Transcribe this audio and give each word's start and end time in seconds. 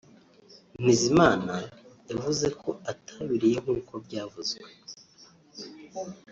Ntezimana 0.81 1.55
yavuze 2.09 2.45
ko 2.61 2.69
atabiriye 2.91 3.55
nk’uko 3.63 3.93
byavuzwe 4.05 4.63